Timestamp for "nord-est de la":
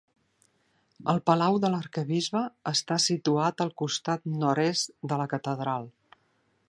4.41-5.29